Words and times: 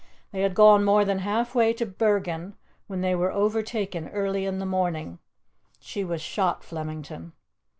They 0.31 0.41
had 0.41 0.55
gone 0.55 0.83
more 0.83 1.05
than 1.05 1.19
half 1.19 1.53
way 1.53 1.73
to 1.73 1.85
Bergen 1.85 2.55
when 2.87 3.01
they 3.01 3.13
were 3.13 3.31
overtaken, 3.31 4.09
early 4.09 4.47
in 4.47 4.57
the 4.57 4.65
morning. 4.65 5.19
She 5.79 6.03
was 6.03 6.23
shot, 6.23 6.63
Flemington. 6.63 7.33